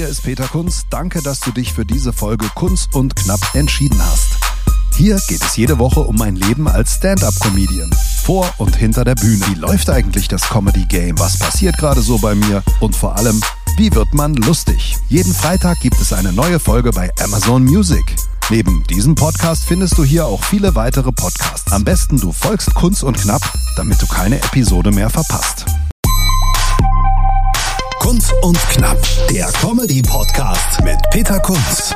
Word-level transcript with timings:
Hier 0.00 0.08
ist 0.08 0.22
Peter 0.22 0.48
Kunz. 0.48 0.86
Danke, 0.88 1.20
dass 1.20 1.40
du 1.40 1.52
dich 1.52 1.74
für 1.74 1.84
diese 1.84 2.14
Folge 2.14 2.46
Kunst 2.54 2.94
und 2.94 3.14
Knapp 3.16 3.40
entschieden 3.52 4.02
hast. 4.02 4.28
Hier 4.96 5.20
geht 5.28 5.44
es 5.44 5.56
jede 5.56 5.78
Woche 5.78 6.00
um 6.00 6.16
mein 6.16 6.36
Leben 6.36 6.68
als 6.68 6.94
Stand-up-Comedian. 6.94 7.94
Vor 8.22 8.50
und 8.56 8.76
hinter 8.76 9.04
der 9.04 9.14
Bühne. 9.14 9.44
Wie 9.48 9.60
läuft 9.60 9.90
eigentlich 9.90 10.26
das 10.26 10.48
Comedy-Game? 10.48 11.18
Was 11.18 11.38
passiert 11.38 11.76
gerade 11.76 12.00
so 12.00 12.16
bei 12.16 12.34
mir? 12.34 12.62
Und 12.80 12.96
vor 12.96 13.14
allem, 13.14 13.42
wie 13.76 13.94
wird 13.94 14.14
man 14.14 14.32
lustig? 14.36 14.96
Jeden 15.10 15.34
Freitag 15.34 15.78
gibt 15.80 16.00
es 16.00 16.14
eine 16.14 16.32
neue 16.32 16.60
Folge 16.60 16.92
bei 16.92 17.10
Amazon 17.22 17.62
Music. 17.64 18.16
Neben 18.48 18.82
diesem 18.84 19.14
Podcast 19.14 19.64
findest 19.66 19.98
du 19.98 20.04
hier 20.04 20.24
auch 20.24 20.42
viele 20.42 20.74
weitere 20.74 21.12
Podcasts. 21.12 21.70
Am 21.72 21.84
besten 21.84 22.18
du 22.18 22.32
folgst 22.32 22.72
Kunst 22.72 23.04
und 23.04 23.18
Knapp, 23.18 23.42
damit 23.76 24.00
du 24.00 24.06
keine 24.06 24.38
Episode 24.38 24.92
mehr 24.92 25.10
verpasst. 25.10 25.66
Kunz 28.00 28.32
und 28.40 28.58
Knapp, 28.70 28.96
der 29.30 29.46
Comedy-Podcast 29.60 30.82
mit 30.82 30.96
Peter 31.10 31.38
Kunz. 31.38 31.94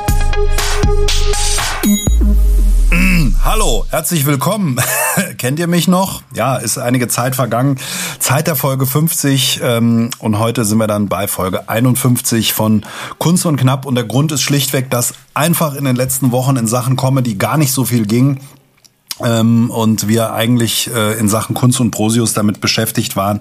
Mm, 2.90 3.30
hallo, 3.42 3.86
herzlich 3.88 4.26
willkommen. 4.26 4.78
Kennt 5.38 5.58
ihr 5.58 5.66
mich 5.66 5.88
noch? 5.88 6.22
Ja, 6.34 6.56
ist 6.56 6.76
einige 6.76 7.08
Zeit 7.08 7.34
vergangen. 7.34 7.78
Zeit 8.18 8.46
der 8.48 8.54
Folge 8.54 8.84
50 8.84 9.60
ähm, 9.62 10.10
und 10.18 10.38
heute 10.38 10.66
sind 10.66 10.76
wir 10.76 10.86
dann 10.86 11.08
bei 11.08 11.26
Folge 11.26 11.70
51 11.70 12.52
von 12.52 12.84
Kunst 13.18 13.46
und 13.46 13.56
Knapp 13.56 13.86
und 13.86 13.94
der 13.94 14.04
Grund 14.04 14.30
ist 14.30 14.42
schlichtweg, 14.42 14.90
dass 14.90 15.14
einfach 15.32 15.74
in 15.74 15.86
den 15.86 15.96
letzten 15.96 16.32
Wochen 16.32 16.56
in 16.56 16.66
Sachen 16.66 16.96
Comedy 16.96 17.36
gar 17.36 17.56
nicht 17.56 17.72
so 17.72 17.86
viel 17.86 18.04
ging. 18.06 18.40
Ähm, 19.20 19.70
und 19.70 20.08
wir 20.08 20.32
eigentlich 20.32 20.90
äh, 20.92 21.16
in 21.18 21.28
Sachen 21.28 21.54
Kunst 21.54 21.80
und 21.80 21.92
Prosius 21.92 22.34
damit 22.34 22.60
beschäftigt 22.60 23.14
waren, 23.14 23.38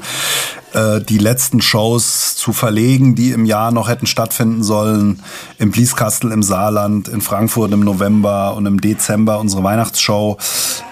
äh, 0.74 1.02
die 1.02 1.18
letzten 1.18 1.62
Shows 1.62 2.36
zu 2.36 2.54
verlegen, 2.54 3.16
die 3.16 3.32
im 3.32 3.46
Jahr 3.46 3.72
noch 3.72 3.90
hätten 3.90 4.08
stattfinden 4.08 4.64
sollen. 4.64 5.22
Im 5.58 5.72
Blieskastel 5.72 6.32
im 6.32 6.44
Saarland, 6.44 7.08
in 7.08 7.22
Frankfurt 7.22 7.72
im 7.72 7.82
November 7.82 8.56
und 8.56 8.66
im 8.66 8.82
Dezember 8.82 9.40
unsere 9.40 9.64
Weihnachtsshow 9.64 10.38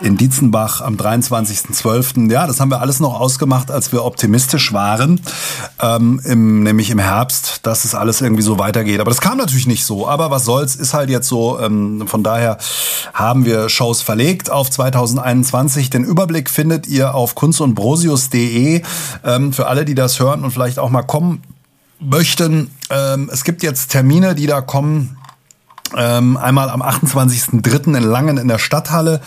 in 0.01 0.17
Dietzenbach 0.17 0.81
am 0.81 0.95
23.12. 0.95 2.31
Ja, 2.31 2.47
das 2.47 2.59
haben 2.59 2.69
wir 2.69 2.81
alles 2.81 2.99
noch 2.99 3.19
ausgemacht, 3.19 3.71
als 3.71 3.91
wir 3.91 4.05
optimistisch 4.05 4.73
waren, 4.73 5.21
ähm, 5.81 6.21
im, 6.25 6.63
nämlich 6.63 6.89
im 6.89 6.99
Herbst, 6.99 7.59
dass 7.63 7.85
es 7.85 7.95
alles 7.95 8.21
irgendwie 8.21 8.43
so 8.43 8.59
weitergeht. 8.59 8.99
Aber 8.99 9.09
das 9.11 9.21
kam 9.21 9.37
natürlich 9.37 9.67
nicht 9.67 9.85
so. 9.85 10.07
Aber 10.07 10.31
was 10.31 10.45
soll's, 10.45 10.75
ist 10.75 10.93
halt 10.93 11.09
jetzt 11.09 11.27
so. 11.27 11.59
Ähm, 11.59 12.07
von 12.07 12.23
daher 12.23 12.57
haben 13.13 13.45
wir 13.45 13.69
Shows 13.69 14.01
verlegt 14.01 14.49
auf 14.49 14.69
2021. 14.69 15.89
Den 15.89 16.03
Überblick 16.03 16.49
findet 16.49 16.87
ihr 16.87 17.15
auf 17.15 17.35
kunstundbrosius.de. 17.35 18.81
Ähm, 19.23 19.53
für 19.53 19.67
alle, 19.71 19.85
die 19.85 19.95
das 19.95 20.19
hören 20.19 20.43
und 20.43 20.51
vielleicht 20.51 20.79
auch 20.79 20.89
mal 20.89 21.01
kommen 21.01 21.43
möchten. 22.01 22.71
Ähm, 22.89 23.29
es 23.31 23.45
gibt 23.45 23.63
jetzt 23.63 23.89
Termine, 23.89 24.35
die 24.35 24.45
da 24.45 24.59
kommen. 24.59 25.17
Ähm, 25.95 26.35
einmal 26.35 26.69
am 26.69 26.81
28.03. 26.81 27.95
in 27.95 28.03
Langen 28.03 28.37
in 28.37 28.49
der 28.49 28.59
Stadthalle 28.59 29.21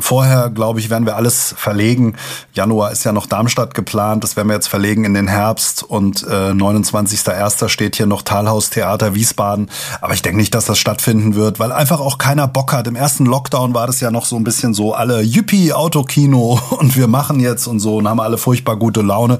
Vorher, 0.00 0.50
glaube 0.50 0.80
ich, 0.80 0.90
werden 0.90 1.06
wir 1.06 1.16
alles 1.16 1.54
verlegen. 1.56 2.16
Januar 2.52 2.90
ist 2.90 3.04
ja 3.04 3.12
noch 3.12 3.26
Darmstadt 3.26 3.74
geplant. 3.74 4.24
Das 4.24 4.36
werden 4.36 4.48
wir 4.48 4.54
jetzt 4.54 4.68
verlegen 4.68 5.04
in 5.04 5.14
den 5.14 5.28
Herbst. 5.28 5.82
Und 5.82 6.24
äh, 6.24 6.50
29.01. 6.50 7.68
steht 7.68 7.96
hier 7.96 8.06
noch 8.06 8.22
Talhaus 8.22 8.70
Theater 8.70 9.14
Wiesbaden. 9.14 9.70
Aber 10.00 10.14
ich 10.14 10.22
denke 10.22 10.38
nicht, 10.38 10.54
dass 10.54 10.66
das 10.66 10.78
stattfinden 10.78 11.34
wird, 11.34 11.60
weil 11.60 11.70
einfach 11.70 12.00
auch 12.00 12.18
keiner 12.18 12.48
Bock 12.48 12.72
hat. 12.72 12.86
Im 12.88 12.96
ersten 12.96 13.26
Lockdown 13.26 13.74
war 13.74 13.86
das 13.86 14.00
ja 14.00 14.10
noch 14.10 14.24
so 14.24 14.36
ein 14.36 14.44
bisschen 14.44 14.74
so, 14.74 14.92
alle 14.94 15.22
Yippie, 15.22 15.72
Autokino 15.72 16.60
und 16.70 16.96
wir 16.96 17.06
machen 17.06 17.38
jetzt 17.38 17.66
und 17.66 17.80
so 17.80 17.98
und 17.98 18.08
haben 18.08 18.20
alle 18.20 18.38
furchtbar 18.38 18.76
gute 18.76 19.02
Laune. 19.02 19.38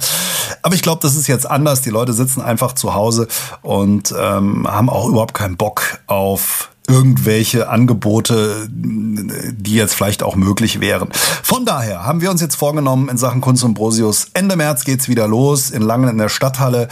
Aber 0.62 0.74
ich 0.74 0.82
glaube, 0.82 1.00
das 1.02 1.16
ist 1.16 1.26
jetzt 1.26 1.48
anders. 1.48 1.80
Die 1.80 1.90
Leute 1.90 2.12
sitzen 2.12 2.40
einfach 2.40 2.72
zu 2.72 2.94
Hause 2.94 3.26
und 3.62 4.14
ähm, 4.18 4.66
haben 4.68 4.90
auch 4.90 5.08
überhaupt 5.08 5.34
keinen 5.34 5.56
Bock 5.56 5.98
auf 6.06 6.70
irgendwelche 6.88 7.68
Angebote, 7.68 8.66
die 8.70 9.74
jetzt 9.74 9.94
vielleicht 9.94 10.22
auch 10.22 10.36
möglich 10.36 10.80
wären. 10.80 11.08
Von 11.42 11.66
daher 11.66 12.06
haben 12.06 12.22
wir 12.22 12.30
uns 12.30 12.40
jetzt 12.40 12.56
vorgenommen 12.56 13.08
in 13.10 13.18
Sachen 13.18 13.42
Kunst 13.42 13.62
und 13.62 13.74
Brosius, 13.74 14.28
Ende 14.32 14.56
März 14.56 14.84
geht's 14.84 15.06
wieder 15.06 15.28
los 15.28 15.70
in 15.70 15.82
Langen 15.82 16.08
in 16.08 16.18
der 16.18 16.30
Stadthalle. 16.30 16.88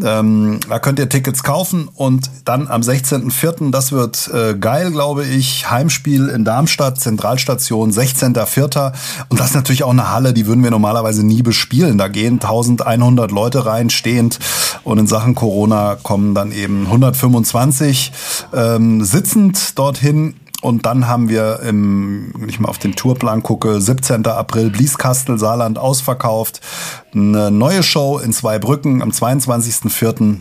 Ähm, 0.00 0.60
da 0.68 0.78
könnt 0.78 0.98
ihr 0.98 1.08
Tickets 1.08 1.42
kaufen 1.42 1.88
und 1.94 2.30
dann 2.44 2.68
am 2.68 2.82
16.04., 2.82 3.70
das 3.70 3.90
wird 3.90 4.28
äh, 4.34 4.54
geil, 4.54 4.90
glaube 4.90 5.24
ich, 5.24 5.70
Heimspiel 5.70 6.28
in 6.28 6.44
Darmstadt, 6.44 7.00
Zentralstation, 7.00 7.90
16.04. 7.90 8.92
Und 9.30 9.40
das 9.40 9.48
ist 9.48 9.54
natürlich 9.54 9.82
auch 9.82 9.90
eine 9.90 10.12
Halle, 10.12 10.34
die 10.34 10.46
würden 10.46 10.62
wir 10.62 10.70
normalerweise 10.70 11.24
nie 11.24 11.42
bespielen. 11.42 11.96
Da 11.96 12.08
gehen 12.08 12.34
1100 12.34 13.30
Leute 13.30 13.64
rein, 13.64 13.88
stehend 13.88 14.38
und 14.84 14.98
in 14.98 15.06
Sachen 15.06 15.34
Corona 15.34 15.96
kommen 16.02 16.34
dann 16.34 16.52
eben 16.52 16.84
125 16.84 18.12
ähm, 18.54 19.02
sitzen 19.02 19.37
passend 19.38 19.78
dorthin. 19.78 20.34
Und 20.60 20.86
dann 20.86 21.06
haben 21.06 21.28
wir, 21.28 21.60
im, 21.60 22.32
wenn 22.36 22.48
ich 22.48 22.58
mal 22.58 22.68
auf 22.68 22.78
den 22.78 22.96
Tourplan 22.96 23.44
gucke, 23.44 23.80
17. 23.80 24.26
April 24.26 24.70
Blieskastel, 24.70 25.38
Saarland 25.38 25.78
ausverkauft. 25.78 26.60
Eine 27.14 27.52
neue 27.52 27.84
Show 27.84 28.18
in 28.18 28.32
Zweibrücken 28.32 29.00
am 29.00 29.10
22.04. 29.10 30.38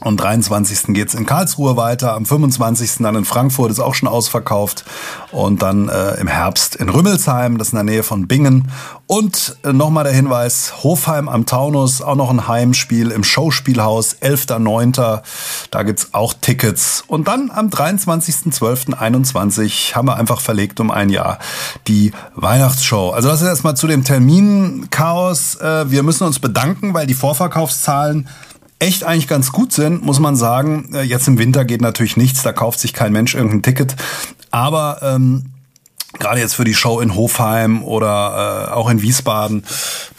Am 0.00 0.18
23. 0.18 0.88
geht's 0.88 1.14
in 1.14 1.24
Karlsruhe 1.24 1.78
weiter, 1.78 2.12
am 2.12 2.26
25. 2.26 2.96
dann 2.98 3.16
in 3.16 3.24
Frankfurt 3.24 3.70
ist 3.70 3.80
auch 3.80 3.94
schon 3.94 4.10
ausverkauft 4.10 4.84
und 5.32 5.62
dann 5.62 5.88
äh, 5.88 6.20
im 6.20 6.28
Herbst 6.28 6.76
in 6.76 6.90
Rümmelsheim, 6.90 7.56
das 7.56 7.68
ist 7.68 7.72
in 7.72 7.78
der 7.78 7.84
Nähe 7.84 8.02
von 8.02 8.28
Bingen. 8.28 8.70
Und 9.06 9.56
äh, 9.62 9.72
nochmal 9.72 10.04
der 10.04 10.12
Hinweis, 10.12 10.82
Hofheim 10.82 11.30
am 11.30 11.46
Taunus, 11.46 12.02
auch 12.02 12.14
noch 12.14 12.28
ein 12.28 12.46
Heimspiel 12.46 13.10
im 13.10 13.24
Showspielhaus, 13.24 14.18
11.9., 14.20 15.22
da 15.70 15.82
gibt's 15.82 16.12
auch 16.12 16.34
Tickets. 16.34 17.02
Und 17.06 17.26
dann 17.26 17.50
am 17.50 17.68
23.12.21 17.68 19.94
haben 19.94 20.08
wir 20.08 20.16
einfach 20.16 20.42
verlegt 20.42 20.78
um 20.78 20.90
ein 20.90 21.08
Jahr 21.08 21.38
die 21.88 22.12
Weihnachtsshow. 22.34 23.12
Also 23.12 23.28
das 23.28 23.40
ist 23.40 23.48
erstmal 23.48 23.78
zu 23.78 23.86
dem 23.86 24.04
Terminchaos. 24.04 25.54
Äh, 25.54 25.90
wir 25.90 26.02
müssen 26.02 26.24
uns 26.24 26.38
bedanken, 26.38 26.92
weil 26.92 27.06
die 27.06 27.14
Vorverkaufszahlen 27.14 28.28
echt 28.78 29.04
eigentlich 29.04 29.28
ganz 29.28 29.52
gut 29.52 29.72
sind, 29.72 30.04
muss 30.04 30.20
man 30.20 30.36
sagen. 30.36 30.90
Äh, 30.94 31.02
jetzt 31.02 31.28
im 31.28 31.38
Winter 31.38 31.64
geht 31.64 31.80
natürlich 31.80 32.16
nichts, 32.16 32.42
da 32.42 32.52
kauft 32.52 32.80
sich 32.80 32.92
kein 32.92 33.12
Mensch 33.12 33.34
irgendein 33.34 33.62
Ticket. 33.62 33.96
Aber 34.50 34.98
ähm, 35.02 35.46
gerade 36.18 36.40
jetzt 36.40 36.54
für 36.54 36.64
die 36.64 36.74
Show 36.74 37.00
in 37.00 37.14
Hofheim 37.14 37.82
oder 37.82 38.68
äh, 38.68 38.72
auch 38.72 38.88
in 38.88 39.02
Wiesbaden, 39.02 39.64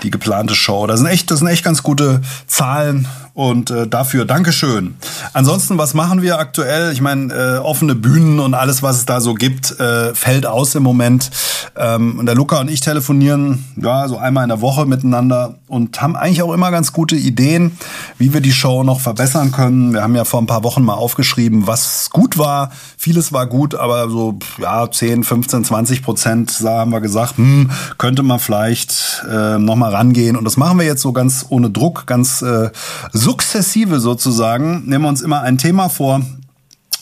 die 0.04 0.12
geplante 0.12 0.56
Show, 0.56 0.88
das 0.88 1.00
sind 1.00 1.10
echt, 1.10 1.32
das 1.32 1.40
sind 1.40 1.48
echt 1.48 1.64
ganz 1.64 1.84
gute 1.84 2.22
Zahlen 2.48 3.08
und 3.38 3.70
äh, 3.70 3.88
dafür 3.88 4.26
Dankeschön. 4.26 4.96
Ansonsten, 5.32 5.78
was 5.78 5.94
machen 5.94 6.24
wir 6.24 6.40
aktuell? 6.40 6.92
Ich 6.92 7.02
meine, 7.02 7.32
äh, 7.32 7.58
offene 7.60 7.94
Bühnen 7.94 8.40
und 8.40 8.56
alles, 8.56 8.82
was 8.82 8.98
es 8.98 9.06
da 9.06 9.22
so 9.22 9.36
gibt, 9.36 9.80
äh, 9.80 10.16
fällt 10.16 10.48
aus 10.48 10.74
im 10.74 10.82
Moment. 10.82 11.30
Ähm, 11.76 12.18
und 12.18 12.26
der 12.26 12.34
Luca 12.34 12.60
und 12.60 12.68
ich 12.68 12.80
telefonieren 12.80 13.64
ja 13.76 14.08
so 14.08 14.18
einmal 14.18 14.42
in 14.42 14.50
der 14.50 14.62
Woche 14.62 14.88
miteinander 14.88 15.60
und 15.68 16.02
haben 16.02 16.16
eigentlich 16.16 16.42
auch 16.42 16.52
immer 16.52 16.72
ganz 16.72 16.94
gute 16.94 17.16
Ideen, 17.16 17.78
wie 18.18 18.34
wir 18.34 18.42
die 18.42 18.52
Show 18.52 18.84
noch 18.84 19.02
verbessern 19.02 19.52
können. 19.52 19.94
Wir 19.94 20.02
haben 20.02 20.16
ja 20.16 20.26
vor 20.26 20.42
ein 20.42 20.48
paar 20.48 20.64
Wochen 20.64 20.84
mal 20.84 20.96
aufgeschrieben, 20.96 21.68
was 21.68 22.10
gut 22.10 22.40
war. 22.40 22.72
Vieles 22.98 23.34
war 23.34 23.46
gut, 23.46 23.76
aber 23.76 24.10
so 24.10 24.40
ja 24.58 24.90
10, 24.90 25.24
15, 25.24 25.64
20 25.64 26.02
Prozent 26.02 26.60
haben 26.64 26.92
wir 26.92 27.02
gesagt, 27.02 27.38
hm, 27.38 27.70
könnte 28.00 28.24
man 28.24 28.40
vielleicht 28.40 29.24
äh, 29.30 29.60
noch 29.60 29.76
mal 29.76 29.94
rangehen. 29.94 30.38
Und 30.38 30.44
das 30.44 30.58
machen 30.58 30.80
wir 30.80 30.88
jetzt 30.88 31.04
so 31.04 31.14
ganz 31.14 31.46
ohne 31.50 31.70
Druck, 31.70 32.08
ganz 32.08 32.42
äh, 32.42 32.72
sukzessive 33.28 34.00
sozusagen. 34.00 34.84
Nehmen 34.86 35.04
wir 35.04 35.10
uns 35.10 35.22
immer 35.22 35.42
ein 35.42 35.58
Thema 35.58 35.90
vor, 35.90 36.22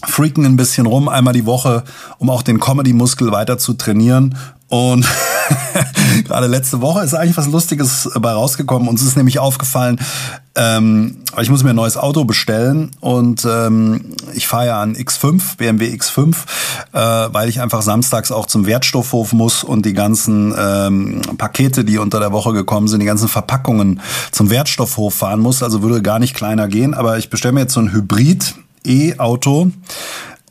freaken 0.03 0.43
ein 0.43 0.55
bisschen 0.55 0.87
rum, 0.87 1.07
einmal 1.07 1.35
die 1.35 1.45
Woche, 1.45 1.83
um 2.17 2.31
auch 2.31 2.41
den 2.41 2.59
Comedy-Muskel 2.59 3.31
weiter 3.31 3.59
zu 3.59 3.73
trainieren. 3.73 4.35
Und 4.67 5.05
gerade 6.25 6.47
letzte 6.47 6.81
Woche 6.81 7.03
ist 7.03 7.13
eigentlich 7.13 7.37
was 7.37 7.47
Lustiges 7.47 8.09
bei 8.19 8.31
rausgekommen. 8.31 8.87
Uns 8.87 9.01
ist 9.03 9.15
nämlich 9.15 9.39
aufgefallen, 9.39 9.99
ähm, 10.55 11.17
ich 11.41 11.49
muss 11.49 11.63
mir 11.63 11.71
ein 11.71 11.75
neues 11.75 11.97
Auto 11.97 12.23
bestellen 12.23 12.91
und 13.01 13.45
ähm, 13.45 14.15
ich 14.33 14.47
fahre 14.47 14.67
ja 14.67 14.81
an 14.81 14.95
X5, 14.95 15.57
BMW 15.57 15.93
X5, 15.93 16.35
äh, 16.93 17.33
weil 17.33 17.49
ich 17.49 17.59
einfach 17.61 17.81
samstags 17.81 18.31
auch 18.31 18.45
zum 18.45 18.65
Wertstoffhof 18.65 19.33
muss 19.33 19.63
und 19.63 19.85
die 19.85 19.93
ganzen 19.93 20.55
ähm, 20.57 21.21
Pakete, 21.37 21.83
die 21.83 21.97
unter 21.97 22.19
der 22.19 22.31
Woche 22.31 22.53
gekommen 22.53 22.87
sind, 22.87 23.01
die 23.01 23.05
ganzen 23.05 23.27
Verpackungen 23.27 23.99
zum 24.31 24.49
Wertstoffhof 24.49 25.13
fahren 25.13 25.41
muss. 25.41 25.61
Also 25.61 25.81
würde 25.81 26.01
gar 26.01 26.19
nicht 26.19 26.35
kleiner 26.35 26.67
gehen, 26.69 26.93
aber 26.93 27.17
ich 27.17 27.29
bestelle 27.29 27.53
mir 27.53 27.61
jetzt 27.61 27.73
so 27.73 27.81
ein 27.81 27.91
Hybrid 27.91 28.55
E-Auto 28.85 29.71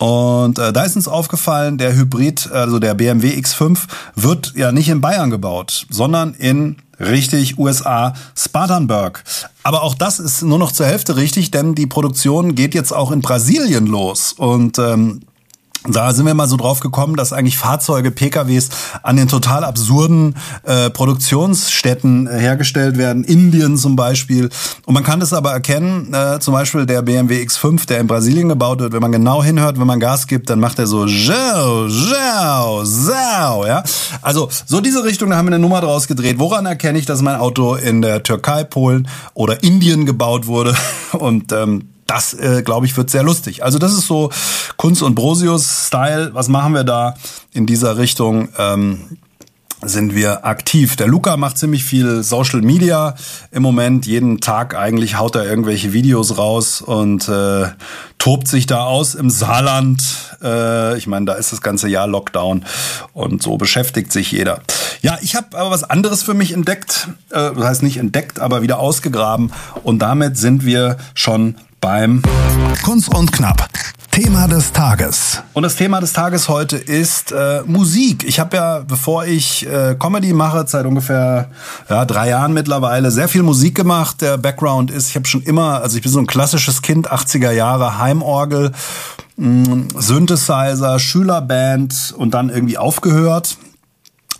und 0.04 0.58
äh, 0.58 0.70
da 0.70 0.82
ist 0.82 0.96
uns 0.96 1.08
aufgefallen, 1.08 1.78
der 1.78 1.96
Hybrid, 1.96 2.52
also 2.52 2.78
der 2.78 2.92
BMW 2.92 3.30
X5, 3.40 3.78
wird 4.14 4.52
ja 4.54 4.70
nicht 4.70 4.90
in 4.90 5.00
Bayern 5.00 5.30
gebaut, 5.30 5.86
sondern 5.88 6.34
in 6.34 6.76
richtig 7.00 7.58
USA 7.58 8.12
Spartanburg. 8.36 9.24
Aber 9.62 9.82
auch 9.82 9.94
das 9.94 10.18
ist 10.18 10.42
nur 10.42 10.58
noch 10.58 10.72
zur 10.72 10.84
Hälfte 10.84 11.16
richtig, 11.16 11.52
denn 11.52 11.74
die 11.74 11.86
Produktion 11.86 12.54
geht 12.54 12.74
jetzt 12.74 12.92
auch 12.92 13.12
in 13.12 13.22
Brasilien 13.22 13.86
los. 13.86 14.34
Und 14.34 14.78
ähm, 14.78 15.22
Da 15.86 16.14
sind 16.14 16.24
wir 16.24 16.32
mal 16.32 16.48
so 16.48 16.56
drauf 16.56 16.80
gekommen, 16.80 17.14
dass 17.14 17.34
eigentlich 17.34 17.58
Fahrzeuge, 17.58 18.10
PKWs 18.10 18.70
an 19.02 19.16
den 19.16 19.28
total 19.28 19.64
absurden 19.64 20.34
äh, 20.62 20.88
Produktionsstätten 20.88 22.26
äh, 22.26 22.38
hergestellt 22.38 22.96
werden, 22.96 23.22
Indien 23.22 23.76
zum 23.76 23.94
Beispiel. 23.94 24.48
Und 24.86 24.94
man 24.94 25.04
kann 25.04 25.20
das 25.20 25.34
aber 25.34 25.52
erkennen, 25.52 26.14
äh, 26.14 26.40
zum 26.40 26.54
Beispiel 26.54 26.86
der 26.86 27.02
BMW 27.02 27.42
X5, 27.42 27.86
der 27.86 28.00
in 28.00 28.06
Brasilien 28.06 28.48
gebaut 28.48 28.78
wird, 28.78 28.94
wenn 28.94 29.02
man 29.02 29.12
genau 29.12 29.44
hinhört, 29.44 29.78
wenn 29.78 29.86
man 29.86 30.00
Gas 30.00 30.26
gibt, 30.26 30.48
dann 30.48 30.58
macht 30.58 30.78
er 30.78 30.86
so 30.86 31.06
Zhao, 31.06 31.86
Zhao, 31.86 32.82
Zhao, 32.84 33.66
ja. 33.66 33.84
Also 34.22 34.48
so 34.64 34.80
diese 34.80 35.04
Richtung, 35.04 35.28
da 35.28 35.36
haben 35.36 35.48
wir 35.48 35.54
eine 35.54 35.62
Nummer 35.62 35.82
draus 35.82 36.06
gedreht. 36.06 36.38
Woran 36.38 36.64
erkenne 36.64 36.98
ich, 36.98 37.04
dass 37.04 37.20
mein 37.20 37.36
Auto 37.36 37.74
in 37.74 38.00
der 38.00 38.22
Türkei, 38.22 38.64
Polen 38.64 39.06
oder 39.34 39.62
Indien 39.62 40.06
gebaut 40.06 40.46
wurde? 40.46 40.74
Und 41.12 41.52
ähm, 41.52 41.90
das, 42.06 42.34
äh, 42.34 42.62
glaube 42.62 42.86
ich, 42.86 42.96
wird 42.96 43.10
sehr 43.10 43.22
lustig. 43.22 43.64
Also 43.64 43.78
das 43.78 43.92
ist 43.92 44.06
so 44.06 44.30
Kunst 44.76 45.02
und 45.02 45.14
Brosius-Style. 45.14 46.30
Was 46.34 46.48
machen 46.48 46.74
wir 46.74 46.84
da 46.84 47.14
in 47.52 47.66
dieser 47.66 47.96
Richtung? 47.96 48.48
Ähm, 48.58 49.18
sind 49.88 50.14
wir 50.14 50.44
aktiv. 50.44 50.96
Der 50.96 51.06
Luca 51.06 51.36
macht 51.36 51.58
ziemlich 51.58 51.84
viel 51.84 52.22
Social 52.22 52.62
Media 52.62 53.14
im 53.50 53.62
Moment. 53.62 54.06
Jeden 54.06 54.40
Tag 54.40 54.74
eigentlich 54.74 55.18
haut 55.18 55.36
er 55.36 55.44
irgendwelche 55.44 55.92
Videos 55.92 56.38
raus 56.38 56.80
und 56.80 57.28
äh, 57.28 57.66
tobt 58.18 58.48
sich 58.48 58.66
da 58.66 58.84
aus 58.84 59.14
im 59.14 59.30
Saarland. 59.30 60.02
Äh, 60.42 60.96
ich 60.96 61.06
meine, 61.06 61.26
da 61.26 61.34
ist 61.34 61.52
das 61.52 61.60
ganze 61.60 61.88
Jahr 61.88 62.06
Lockdown 62.06 62.64
und 63.12 63.42
so 63.42 63.56
beschäftigt 63.56 64.12
sich 64.12 64.32
jeder. 64.32 64.60
Ja, 65.02 65.18
ich 65.20 65.36
habe 65.36 65.56
aber 65.58 65.70
was 65.70 65.84
anderes 65.84 66.22
für 66.22 66.34
mich 66.34 66.52
entdeckt. 66.52 67.08
Äh, 67.30 67.52
das 67.54 67.64
heißt 67.64 67.82
nicht 67.82 67.98
entdeckt, 67.98 68.40
aber 68.40 68.62
wieder 68.62 68.78
ausgegraben. 68.78 69.52
Und 69.82 70.00
damit 70.00 70.38
sind 70.38 70.64
wir 70.64 70.96
schon 71.14 71.56
beim 71.84 72.22
Kunst 72.82 73.14
und 73.14 73.30
Knapp. 73.30 73.68
Thema 74.10 74.48
des 74.48 74.72
Tages. 74.72 75.42
Und 75.52 75.64
das 75.64 75.76
Thema 75.76 76.00
des 76.00 76.14
Tages 76.14 76.48
heute 76.48 76.78
ist 76.78 77.30
äh, 77.30 77.60
Musik. 77.66 78.24
Ich 78.26 78.40
habe 78.40 78.56
ja, 78.56 78.78
bevor 78.78 79.26
ich 79.26 79.66
äh, 79.66 79.94
Comedy 79.98 80.32
mache, 80.32 80.64
seit 80.66 80.86
ungefähr 80.86 81.50
ja, 81.90 82.06
drei 82.06 82.30
Jahren 82.30 82.54
mittlerweile, 82.54 83.10
sehr 83.10 83.28
viel 83.28 83.42
Musik 83.42 83.74
gemacht. 83.74 84.22
Der 84.22 84.38
Background 84.38 84.90
ist, 84.90 85.10
ich 85.10 85.16
habe 85.16 85.26
schon 85.26 85.42
immer, 85.42 85.82
also 85.82 85.98
ich 85.98 86.02
bin 86.02 86.10
so 86.10 86.20
ein 86.20 86.26
klassisches 86.26 86.80
Kind, 86.80 87.12
80er 87.12 87.50
Jahre, 87.50 87.98
Heimorgel, 87.98 88.72
mh, 89.36 89.74
mm, 89.74 89.88
Synthesizer, 89.98 90.98
Schülerband 90.98 92.14
und 92.16 92.32
dann 92.32 92.48
irgendwie 92.48 92.78
aufgehört 92.78 93.58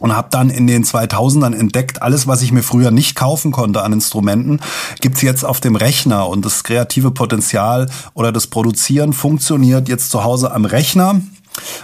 und 0.05 0.15
habe 0.15 0.29
dann 0.31 0.51
in 0.51 0.67
den 0.67 0.85
2000ern 0.85 1.55
entdeckt, 1.55 2.03
alles, 2.03 2.27
was 2.27 2.43
ich 2.43 2.53
mir 2.53 2.63
früher 2.63 2.91
nicht 2.91 3.15
kaufen 3.15 3.53
konnte 3.53 3.83
an 3.83 3.95
Instrumenten, 3.95 4.61
gibt's 5.01 5.23
jetzt 5.23 5.47
auf 5.47 5.61
dem 5.61 5.77
Rechner. 5.77 6.29
Und 6.29 6.45
das 6.45 6.63
kreative 6.63 7.11
Potenzial 7.11 7.89
oder 8.13 8.31
das 8.31 8.49
Produzieren 8.49 9.15
funktioniert 9.15 9.89
jetzt 9.89 10.11
zu 10.11 10.23
Hause 10.23 10.53
am 10.53 10.67
Rechner. 10.67 11.23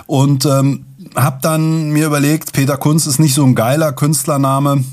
Und 0.06 0.44
ähm, 0.44 0.84
habe 1.16 1.38
dann 1.40 1.92
mir 1.92 2.04
überlegt, 2.04 2.52
Peter 2.52 2.76
Kunz 2.76 3.06
ist 3.06 3.20
nicht 3.20 3.32
so 3.32 3.42
ein 3.42 3.54
geiler 3.54 3.90
Künstlername. 3.92 4.84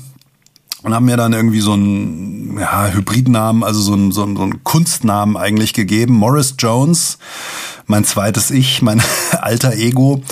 Und 0.82 0.94
haben 0.94 1.04
mir 1.04 1.18
dann 1.18 1.34
irgendwie 1.34 1.60
so 1.60 1.74
einen 1.74 2.58
ja, 2.58 2.86
Hybridnamen, 2.86 3.62
also 3.62 3.82
so 3.82 3.92
einen, 3.92 4.10
so, 4.10 4.22
einen, 4.22 4.36
so 4.36 4.42
einen 4.42 4.64
Kunstnamen 4.64 5.36
eigentlich 5.36 5.74
gegeben, 5.74 6.14
Morris 6.14 6.54
Jones 6.58 7.18
mein 7.88 8.04
zweites 8.04 8.50
Ich, 8.50 8.82
mein 8.82 9.02
alter 9.40 9.72
Ego. 9.72 10.22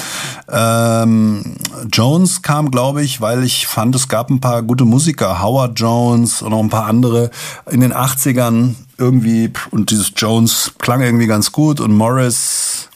Ähm, 0.49 1.57
Jones 1.93 2.43
kam, 2.43 2.71
glaube 2.71 3.03
ich, 3.03 3.21
weil 3.21 3.45
ich 3.45 3.67
fand, 3.67 3.95
es 3.95 4.09
gab 4.09 4.31
ein 4.31 4.41
paar 4.41 4.63
gute 4.63 4.85
Musiker, 4.85 5.43
Howard 5.43 5.79
Jones 5.79 6.43
und 6.43 6.51
noch 6.51 6.61
ein 6.61 6.71
paar 6.71 6.87
andere 6.87 7.31
in 7.71 7.81
den 7.81 7.93
80ern 7.93 8.75
irgendwie 8.99 9.53
und 9.71 9.91
dieses 9.91 10.13
Jones 10.17 10.73
klang 10.79 11.03
irgendwie 11.03 11.27
ganz 11.27 11.53
gut 11.53 11.81
und 11.81 11.95
Morris, 11.95 12.89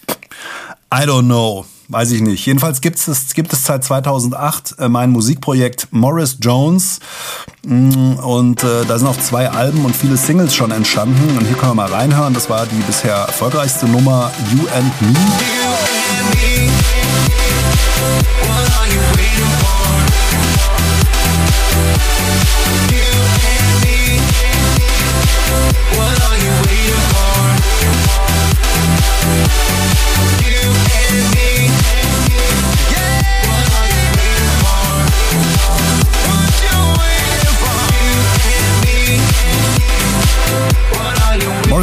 I 0.92 1.02
don't 1.02 1.24
know. 1.24 1.64
Weiß 1.92 2.12
ich 2.12 2.20
nicht. 2.22 2.46
Jedenfalls 2.46 2.80
gibt 2.80 2.98
es, 2.98 3.34
gibt 3.34 3.52
es 3.52 3.64
seit 3.64 3.82
2008 3.82 4.76
äh, 4.78 4.88
mein 4.88 5.10
Musikprojekt 5.10 5.88
Morris 5.90 6.36
Jones. 6.40 7.00
Mm, 7.64 8.12
und 8.12 8.62
äh, 8.62 8.84
da 8.86 8.96
sind 8.96 9.08
auch 9.08 9.18
zwei 9.18 9.50
Alben 9.50 9.84
und 9.84 9.96
viele 9.96 10.16
Singles 10.16 10.54
schon 10.54 10.70
entstanden. 10.70 11.36
Und 11.36 11.46
hier 11.46 11.56
können 11.56 11.72
wir 11.72 11.74
mal 11.74 11.92
reinhören. 11.92 12.32
Das 12.32 12.48
war 12.48 12.64
die 12.66 12.80
bisher 12.86 13.16
erfolgreichste 13.16 13.86
Nummer 13.86 14.30
You 14.52 14.68
and 14.68 15.02
Me. 15.02 15.08
You 15.08 15.70
and 15.72 16.66
me. 16.66 16.69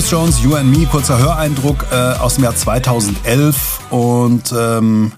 Morris 0.07 0.39
Jones, 0.39 0.43
You 0.43 0.55
and 0.55 0.71
Me, 0.71 0.85
kurzer 0.85 1.17
Höreindruck 1.17 1.85
äh, 1.91 1.95
aus 1.95 2.35
dem 2.35 2.45
Jahr 2.45 2.55
2011 2.55 3.79
und 3.89 4.53
ähm, 4.57 5.11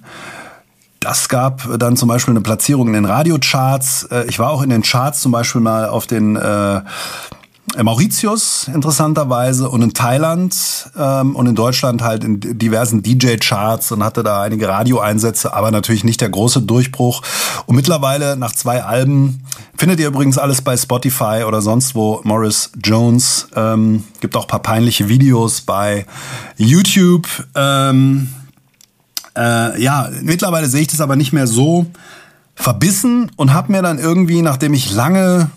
das 0.99 1.29
gab 1.29 1.61
dann 1.77 1.95
zum 1.95 2.09
Beispiel 2.09 2.31
eine 2.31 2.41
Platzierung 2.41 2.87
in 2.87 2.93
den 2.93 3.05
Radiocharts. 3.05 4.07
Äh, 4.09 4.25
ich 4.27 4.39
war 4.39 4.49
auch 4.49 4.63
in 4.63 4.71
den 4.71 4.81
Charts 4.81 5.21
zum 5.21 5.31
Beispiel 5.31 5.61
mal 5.61 5.87
auf 5.87 6.07
den 6.07 6.35
äh, 6.35 6.81
Mauritius 7.81 8.69
interessanterweise 8.73 9.69
und 9.69 9.81
in 9.81 9.93
Thailand 9.93 10.89
ähm, 10.97 11.35
und 11.35 11.47
in 11.47 11.55
Deutschland 11.55 12.01
halt 12.01 12.23
in 12.23 12.39
diversen 12.39 13.03
DJ-Charts 13.03 13.91
und 13.91 14.03
hatte 14.03 14.23
da 14.23 14.41
einige 14.41 14.67
Radioeinsätze, 14.67 15.53
aber 15.53 15.71
natürlich 15.71 16.03
nicht 16.03 16.21
der 16.21 16.29
große 16.29 16.61
Durchbruch. 16.61 17.21
Und 17.65 17.75
mittlerweile 17.75 18.35
nach 18.35 18.53
zwei 18.53 18.83
Alben 18.83 19.43
findet 19.77 19.99
ihr 19.99 20.07
übrigens 20.07 20.37
alles 20.37 20.61
bei 20.61 20.75
Spotify 20.75 21.43
oder 21.47 21.61
sonst 21.61 21.95
wo. 21.95 22.21
Morris 22.23 22.71
Jones 22.83 23.47
ähm, 23.55 24.03
gibt 24.19 24.35
auch 24.35 24.47
paar 24.47 24.61
peinliche 24.61 25.07
Videos 25.07 25.61
bei 25.61 26.05
YouTube. 26.57 27.27
Ähm, 27.55 28.29
äh, 29.37 29.81
ja, 29.81 30.09
mittlerweile 30.21 30.67
sehe 30.67 30.81
ich 30.81 30.87
das 30.87 31.01
aber 31.01 31.15
nicht 31.15 31.33
mehr 31.33 31.47
so 31.47 31.85
verbissen 32.55 33.31
und 33.37 33.53
habe 33.53 33.71
mir 33.71 33.81
dann 33.81 33.99
irgendwie, 33.99 34.41
nachdem 34.41 34.73
ich 34.73 34.91
lange 34.91 35.49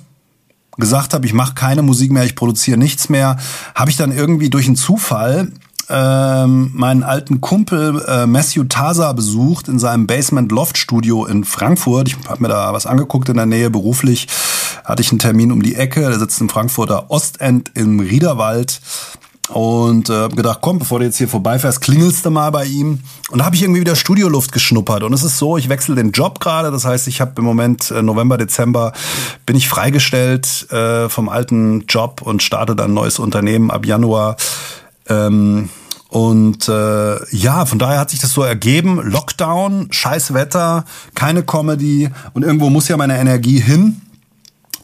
gesagt 0.79 1.15
habe, 1.15 1.27
ich 1.27 1.35
mache 1.35 1.55
keine 1.55 1.83
Musik 1.83 2.13
mehr, 2.13 2.25
ich 2.25 2.35
produziere 2.35 2.79
nichts 2.79 3.09
mehr, 3.09 3.37
habe 3.75 3.91
ich 3.91 3.97
dann 3.97 4.13
irgendwie 4.13 4.51
durch 4.51 4.67
einen 4.67 4.77
Zufall 4.77 5.53
ähm, 5.89 6.71
meinen 6.75 7.03
alten 7.03 7.41
Kumpel 7.41 8.03
äh, 8.07 8.27
Matthew 8.27 8.65
Tasa 8.65 9.13
besucht 9.13 9.69
in 9.69 9.79
seinem 9.79 10.07
Basement 10.07 10.51
Loft 10.51 10.79
Studio 10.79 11.27
in 11.27 11.45
Frankfurt. 11.45 12.09
Ich 12.09 12.17
habe 12.29 12.43
mir 12.43 12.49
da 12.49 12.73
was 12.73 12.87
angeguckt 12.87 13.29
in 13.29 13.37
der 13.37 13.47
Nähe 13.47 13.69
beruflich. 13.69 14.29
Hatte 14.85 15.03
ich 15.03 15.11
einen 15.11 15.19
Termin 15.19 15.53
um 15.53 15.63
die 15.63 15.75
Ecke. 15.75 16.01
Der 16.01 16.19
sitzt 16.19 16.41
im 16.41 16.49
Frankfurter 16.49 17.11
Ostend 17.11 17.73
im 17.75 18.01
Riederwald 18.01 18.81
und 19.51 20.09
äh, 20.09 20.29
gedacht, 20.29 20.61
komm, 20.63 20.79
bevor 20.79 21.01
du 21.01 21.05
jetzt 21.05 21.19
hier 21.19 21.29
vorbeifährst, 21.29 21.81
klingelst 21.81 22.25
du 22.25 22.31
mal 22.31 22.51
bei 22.51 22.65
ihm. 22.65 23.01
Und 23.31 23.39
da 23.39 23.45
habe 23.45 23.57
ich 23.57 23.63
irgendwie 23.63 23.81
wieder 23.81 23.97
Studioluft 23.97 24.53
geschnuppert. 24.53 25.03
Und 25.03 25.13
es 25.13 25.23
ist 25.23 25.39
so, 25.39 25.57
ich 25.57 25.69
wechsle 25.69 25.95
den 25.95 26.13
Job 26.13 26.41
gerade. 26.41 26.71
Das 26.71 26.85
heißt, 26.85 27.09
ich 27.09 27.21
habe 27.21 27.33
im 27.39 27.45
Moment 27.45 27.91
äh, 27.91 28.03
November, 28.03 28.39
Dezember 28.39 28.93
bin 29.45 29.57
ich 29.57 29.69
freigestellt 29.69 30.71
äh, 30.71 31.09
vom 31.09 31.29
alten 31.29 31.87
Job 31.89 32.23
und 32.23 32.43
starte 32.43 32.77
dann 32.77 32.93
ein 32.93 32.95
neues 32.95 33.19
Unternehmen 33.19 33.71
ab 33.71 33.85
Januar. 33.85 34.37
Ähm, 35.09 35.69
und 36.09 36.69
äh, 36.69 37.35
ja, 37.35 37.65
von 37.65 37.79
daher 37.79 37.99
hat 37.99 38.11
sich 38.11 38.21
das 38.21 38.33
so 38.33 38.43
ergeben. 38.43 39.01
Lockdown, 39.03 39.89
scheiß 39.91 40.35
Wetter, 40.35 40.85
keine 41.15 41.43
Comedy 41.43 42.11
und 42.35 42.43
irgendwo 42.43 42.71
muss 42.71 42.89
ja 42.89 42.97
meine 42.97 43.19
Energie 43.19 43.61
hin. 43.61 44.03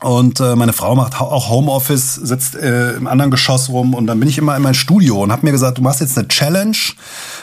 Und 0.00 0.38
äh, 0.38 0.54
meine 0.54 0.72
Frau 0.72 0.94
macht 0.94 1.20
auch 1.20 1.48
Homeoffice, 1.48 2.14
sitzt 2.14 2.54
äh, 2.54 2.92
im 2.92 3.08
anderen 3.08 3.32
Geschoss 3.32 3.68
rum 3.68 3.94
und 3.94 4.06
dann 4.06 4.20
bin 4.20 4.28
ich 4.28 4.38
immer 4.38 4.56
in 4.56 4.62
mein 4.62 4.74
Studio 4.74 5.24
und 5.24 5.32
habe 5.32 5.44
mir 5.44 5.50
gesagt, 5.50 5.78
du 5.78 5.82
machst 5.82 6.00
jetzt 6.00 6.16
eine 6.16 6.28
Challenge, 6.28 6.76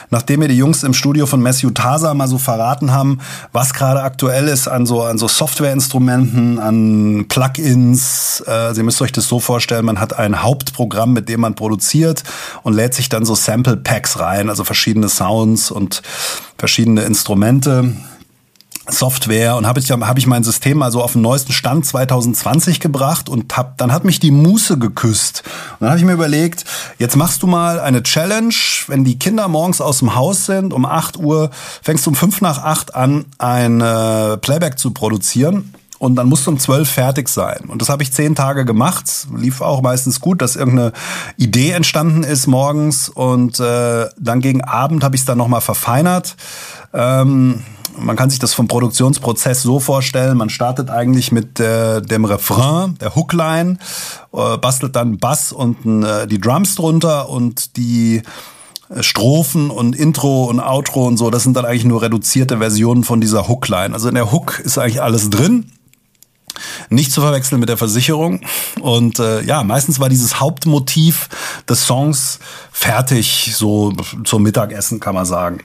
nachdem 0.08 0.40
mir 0.40 0.48
die 0.48 0.56
Jungs 0.56 0.82
im 0.82 0.94
Studio 0.94 1.26
von 1.26 1.42
Matthew 1.42 1.70
Tasa 1.70 2.14
mal 2.14 2.28
so 2.28 2.38
verraten 2.38 2.92
haben, 2.92 3.18
was 3.52 3.74
gerade 3.74 4.02
aktuell 4.02 4.48
ist 4.48 4.68
an 4.68 4.86
so 4.86 5.02
an 5.02 5.18
so 5.18 5.28
Softwareinstrumenten, 5.28 6.58
an 6.58 7.26
Plugins. 7.28 8.42
Äh, 8.46 8.72
Sie 8.72 8.82
müsst 8.82 9.02
euch 9.02 9.12
das 9.12 9.28
so 9.28 9.38
vorstellen, 9.38 9.84
man 9.84 10.00
hat 10.00 10.18
ein 10.18 10.42
Hauptprogramm, 10.42 11.12
mit 11.12 11.28
dem 11.28 11.40
man 11.40 11.56
produziert 11.56 12.22
und 12.62 12.72
lädt 12.72 12.94
sich 12.94 13.10
dann 13.10 13.26
so 13.26 13.34
Sample 13.34 13.76
Packs 13.76 14.18
rein, 14.18 14.48
also 14.48 14.64
verschiedene 14.64 15.10
Sounds 15.10 15.70
und 15.70 16.00
verschiedene 16.56 17.02
Instrumente 17.02 17.92
Software 18.88 19.56
und 19.56 19.66
habe 19.66 19.80
ich, 19.80 19.90
hab 19.90 20.18
ich 20.18 20.26
mein 20.26 20.44
System 20.44 20.82
also 20.82 21.02
auf 21.02 21.12
den 21.12 21.22
neuesten 21.22 21.52
Stand 21.52 21.86
2020 21.86 22.80
gebracht 22.80 23.28
und 23.28 23.56
hab, 23.56 23.78
dann 23.78 23.92
hat 23.92 24.04
mich 24.04 24.20
die 24.20 24.30
Muße 24.30 24.78
geküsst. 24.78 25.42
Und 25.72 25.80
dann 25.80 25.90
habe 25.90 25.98
ich 25.98 26.04
mir 26.04 26.12
überlegt, 26.12 26.64
jetzt 26.98 27.16
machst 27.16 27.42
du 27.42 27.46
mal 27.46 27.80
eine 27.80 28.02
Challenge, 28.02 28.54
wenn 28.86 29.04
die 29.04 29.18
Kinder 29.18 29.48
morgens 29.48 29.80
aus 29.80 29.98
dem 29.98 30.14
Haus 30.14 30.46
sind, 30.46 30.72
um 30.72 30.86
8 30.86 31.18
Uhr, 31.18 31.50
fängst 31.82 32.06
du 32.06 32.10
um 32.10 32.16
5 32.16 32.40
nach 32.40 32.62
8 32.62 32.94
an, 32.94 33.24
ein 33.38 33.80
äh, 33.80 34.36
Playback 34.36 34.78
zu 34.78 34.92
produzieren 34.92 35.72
und 35.98 36.16
dann 36.16 36.28
musst 36.28 36.46
du 36.46 36.50
um 36.50 36.58
zwölf 36.58 36.90
fertig 36.90 37.28
sein. 37.28 37.64
Und 37.68 37.80
das 37.80 37.88
habe 37.88 38.02
ich 38.02 38.12
zehn 38.12 38.34
Tage 38.34 38.64
gemacht. 38.64 39.26
Lief 39.34 39.60
auch 39.60 39.82
meistens 39.82 40.20
gut, 40.20 40.42
dass 40.42 40.56
irgendeine 40.56 40.92
Idee 41.36 41.70
entstanden 41.70 42.22
ist 42.22 42.46
morgens 42.46 43.08
und 43.08 43.58
äh, 43.60 44.06
dann 44.18 44.40
gegen 44.40 44.62
Abend 44.62 45.02
habe 45.02 45.16
ich 45.16 45.22
es 45.22 45.26
dann 45.26 45.38
nochmal 45.38 45.62
verfeinert. 45.62 46.36
Ähm, 46.92 47.62
man 47.98 48.16
kann 48.16 48.30
sich 48.30 48.38
das 48.38 48.54
vom 48.54 48.68
Produktionsprozess 48.68 49.62
so 49.62 49.80
vorstellen, 49.80 50.36
man 50.36 50.50
startet 50.50 50.90
eigentlich 50.90 51.32
mit 51.32 51.60
äh, 51.60 52.00
dem 52.02 52.24
Refrain, 52.24 52.96
der 52.98 53.14
Hookline, 53.14 53.78
äh, 54.32 54.58
bastelt 54.58 54.96
dann 54.96 55.18
Bass 55.18 55.52
und 55.52 56.04
äh, 56.04 56.26
die 56.26 56.40
Drums 56.40 56.74
drunter 56.74 57.28
und 57.28 57.76
die 57.76 58.22
äh, 58.88 59.02
Strophen 59.02 59.70
und 59.70 59.96
Intro 59.96 60.44
und 60.44 60.60
Outro 60.60 61.06
und 61.06 61.16
so, 61.16 61.30
das 61.30 61.42
sind 61.42 61.56
dann 61.56 61.64
eigentlich 61.64 61.84
nur 61.84 62.02
reduzierte 62.02 62.58
Versionen 62.58 63.04
von 63.04 63.20
dieser 63.20 63.48
Hookline. 63.48 63.94
Also 63.94 64.08
in 64.08 64.14
der 64.14 64.32
Hook 64.32 64.60
ist 64.60 64.78
eigentlich 64.78 65.02
alles 65.02 65.30
drin. 65.30 65.72
Nicht 66.88 67.12
zu 67.12 67.20
verwechseln 67.20 67.60
mit 67.60 67.68
der 67.68 67.76
Versicherung. 67.76 68.40
Und 68.80 69.18
äh, 69.18 69.42
ja, 69.42 69.62
meistens 69.62 70.00
war 70.00 70.08
dieses 70.08 70.40
Hauptmotiv 70.40 71.28
des 71.68 71.86
Songs 71.86 72.38
fertig, 72.72 73.52
so 73.54 73.92
zum 74.24 74.42
Mittagessen 74.42 74.98
kann 74.98 75.14
man 75.14 75.26
sagen. 75.26 75.60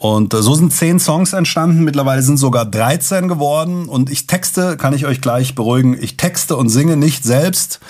Und 0.00 0.32
äh, 0.32 0.40
so 0.40 0.54
sind 0.54 0.72
zehn 0.72 0.98
Songs 0.98 1.34
entstanden. 1.34 1.84
Mittlerweile 1.84 2.22
sind 2.22 2.38
sogar 2.38 2.64
13 2.64 3.28
geworden. 3.28 3.86
Und 3.86 4.08
ich 4.08 4.26
texte, 4.26 4.78
kann 4.78 4.94
ich 4.94 5.04
euch 5.04 5.20
gleich 5.20 5.54
beruhigen, 5.54 5.94
ich 6.00 6.16
texte 6.16 6.56
und 6.56 6.70
singe 6.70 6.96
nicht 6.96 7.22
selbst, 7.22 7.80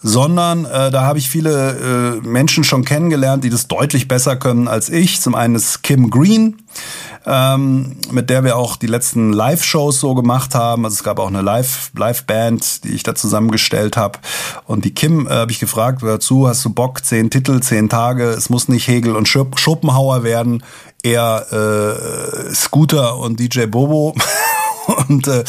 sondern 0.00 0.64
äh, 0.64 0.90
da 0.90 1.02
habe 1.02 1.18
ich 1.18 1.28
viele 1.28 2.20
äh, 2.22 2.26
Menschen 2.26 2.64
schon 2.64 2.86
kennengelernt, 2.86 3.44
die 3.44 3.50
das 3.50 3.68
deutlich 3.68 4.08
besser 4.08 4.36
können 4.36 4.66
als 4.66 4.88
ich. 4.88 5.20
Zum 5.20 5.34
einen 5.34 5.56
ist 5.56 5.82
Kim 5.82 6.08
Green, 6.08 6.56
ähm, 7.26 7.96
mit 8.12 8.30
der 8.30 8.44
wir 8.44 8.56
auch 8.56 8.76
die 8.76 8.86
letzten 8.86 9.34
Live-Shows 9.34 10.00
so 10.00 10.14
gemacht 10.14 10.54
haben. 10.54 10.86
Also 10.86 10.94
es 10.94 11.04
gab 11.04 11.18
auch 11.18 11.28
eine 11.28 11.42
Live-Band, 11.42 12.84
die 12.84 12.94
ich 12.94 13.02
da 13.02 13.14
zusammengestellt 13.14 13.98
habe. 13.98 14.20
Und 14.64 14.86
die 14.86 14.94
Kim 14.94 15.26
äh, 15.26 15.30
habe 15.30 15.52
ich 15.52 15.58
gefragt, 15.58 16.00
dazu 16.02 16.48
hast 16.48 16.64
du 16.64 16.70
Bock, 16.70 17.04
zehn 17.04 17.28
Titel, 17.28 17.60
zehn 17.60 17.90
Tage, 17.90 18.24
es 18.24 18.48
muss 18.48 18.68
nicht 18.68 18.88
Hegel 18.88 19.16
und 19.16 19.28
Schopenhauer 19.28 20.22
werden, 20.22 20.62
eher 21.02 21.46
äh, 21.52 22.54
Scooter 22.54 23.18
und 23.18 23.40
DJ 23.40 23.66
Bobo. 23.66 24.14
und 25.08 25.26
äh, 25.28 25.44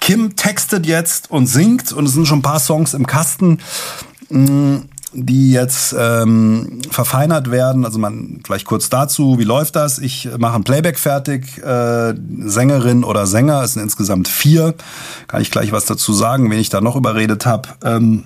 Kim 0.00 0.34
textet 0.34 0.86
jetzt 0.86 1.30
und 1.30 1.46
singt 1.46 1.92
und 1.92 2.06
es 2.06 2.12
sind 2.12 2.26
schon 2.26 2.40
ein 2.40 2.42
paar 2.42 2.58
Songs 2.58 2.92
im 2.92 3.06
Kasten, 3.06 3.58
mm, 4.28 4.78
die 5.12 5.52
jetzt 5.52 5.94
ähm, 5.96 6.80
verfeinert 6.90 7.50
werden. 7.50 7.84
Also 7.84 7.98
man 7.98 8.40
vielleicht 8.44 8.66
kurz 8.66 8.88
dazu, 8.88 9.38
wie 9.38 9.44
läuft 9.44 9.76
das? 9.76 9.98
Ich 9.98 10.28
mache 10.38 10.56
ein 10.56 10.64
Playback 10.64 10.98
fertig, 10.98 11.58
äh, 11.58 12.14
Sängerin 12.40 13.04
oder 13.04 13.26
Sänger, 13.26 13.62
es 13.62 13.74
sind 13.74 13.82
insgesamt 13.82 14.26
vier. 14.26 14.74
Kann 15.28 15.42
ich 15.42 15.50
gleich 15.50 15.70
was 15.70 15.84
dazu 15.84 16.12
sagen, 16.12 16.50
wen 16.50 16.58
ich 16.58 16.70
da 16.70 16.80
noch 16.80 16.96
überredet 16.96 17.46
habe. 17.46 17.68
Ähm, 17.84 18.24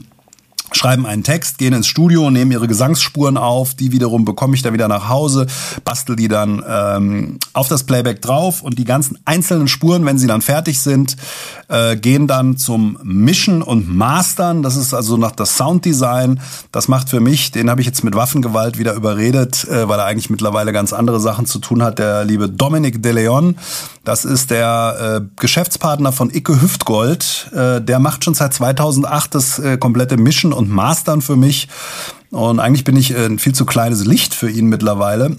schreiben 0.73 1.07
einen 1.07 1.23
Text, 1.23 1.59
gehen 1.59 1.73
ins 1.73 1.87
Studio, 1.87 2.31
nehmen 2.31 2.51
ihre 2.51 2.69
Gesangsspuren 2.69 3.37
auf, 3.37 3.75
die 3.75 3.93
wiederum 3.93 4.25
bekomme 4.25 4.55
ich 4.55 4.63
dann 4.63 4.73
wieder 4.73 4.89
nach 4.89 5.09
Hause, 5.09 5.47
bastel 5.85 6.17
die 6.17 6.29
dann 6.29 6.63
ähm, 6.69 7.39
auf 7.53 7.69
das 7.69 7.85
Playback 7.85 8.21
drauf 8.23 8.63
und 8.63 8.79
die 8.79 8.85
ganzen 8.85 9.19
einzelnen 9.25 9.69
Spuren, 9.69 10.05
wenn 10.05 10.19
sie 10.19 10.27
dann 10.27 10.43
fertig 10.43 10.81
sind, 10.81 11.17
äh, 11.69 11.97
gehen 11.97 12.27
dann 12.27 12.57
zum 12.57 12.99
Mischen 13.03 13.63
und 13.63 13.95
Mastern. 13.95 14.63
Das 14.63 14.77
ist 14.77 14.95
also 14.95 15.17
nach 15.17 15.33
das 15.33 15.57
Sounddesign. 15.57 16.41
Das 16.73 16.89
macht 16.89 17.09
für 17.09 17.21
mich, 17.21 17.53
den 17.53 17.71
habe 17.71 17.81
ich 17.81 17.87
jetzt 17.87 18.05
mit 18.05 18.15
Waffengewalt 18.15 18.79
wieder 18.79 18.95
überredet, 18.95 19.65
äh, 19.69 19.89
weil 19.89 19.99
er 19.99 20.07
eigentlich 20.07 20.31
mittlerweile 20.31 20.73
ganz 20.73 20.93
andere 20.93 21.21
Sachen 21.21 21.47
zu 21.47 21.59
tun 21.59 21.83
hat. 21.83 21.99
Der 21.99 22.25
liebe 22.25 22.49
Dominik 22.49 23.03
De 23.03 23.13
Leon, 23.13 23.57
das 24.05 24.25
ist 24.25 24.51
der 24.51 25.21
äh, 25.23 25.27
Geschäftspartner 25.37 26.13
von 26.13 26.31
Icke 26.31 26.61
Hüftgold. 26.61 27.51
Äh, 27.53 27.81
der 27.81 27.99
macht 27.99 28.25
schon 28.25 28.35
seit 28.35 28.55
2008 28.55 29.35
das 29.35 29.59
äh, 29.59 29.79
komplette 29.79 30.17
Mischen 30.17 30.53
und 30.57 30.71
Mastern 30.71 31.23
für 31.23 31.37
mich. 31.37 31.69
Und 32.31 32.59
eigentlich 32.59 32.85
bin 32.85 32.97
ich 32.97 33.17
ein 33.17 33.39
viel 33.39 33.55
zu 33.55 33.65
kleines 33.65 34.05
Licht 34.05 34.35
für 34.35 34.51
ihn 34.51 34.67
mittlerweile 34.67 35.37